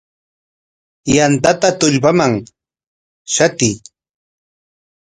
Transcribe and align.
Yantata 1.15 1.69
tullpaman 1.79 2.33
shatiy. 3.33 3.75